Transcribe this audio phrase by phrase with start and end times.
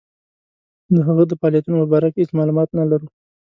[0.93, 3.07] د هغه د فعالیتونو په باره کې هیڅ معلومات نه لرو.